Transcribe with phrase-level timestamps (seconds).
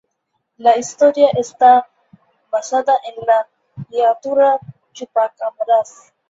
[0.57, 1.87] La historia está
[2.49, 3.47] basada en la
[3.87, 4.59] criatura
[4.93, 6.11] chupacabras.